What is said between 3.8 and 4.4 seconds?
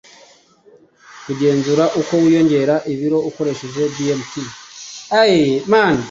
BMT